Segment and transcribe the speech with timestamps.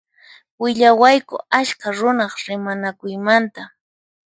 [0.61, 3.61] Willawayku askha runaq rimanakuymanta.